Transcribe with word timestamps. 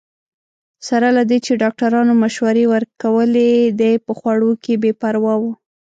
سره 0.87 1.07
له 1.17 1.23
دې 1.29 1.37
چې 1.45 1.59
ډاکټرانو 1.63 2.13
مشورې 2.23 2.63
ورکولې، 2.73 3.49
دی 3.79 3.93
په 4.05 4.11
خوړو 4.19 4.51
کې 4.63 4.73
بې 4.81 4.91
پروا 5.01 5.33
وو. 5.41 5.51